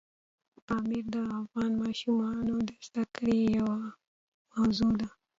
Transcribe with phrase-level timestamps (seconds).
[0.65, 3.79] پامیر د افغان ماشومانو د زده کړې یوه
[4.55, 5.09] موضوع ده.